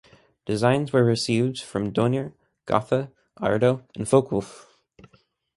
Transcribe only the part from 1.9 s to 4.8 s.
Dornier, Gotha, Arado and Focke-Wulf.